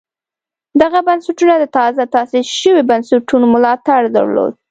[0.81, 4.53] دغه بنسټونه د تازه تاسیس شویو بنسټونو ملاتړ درلود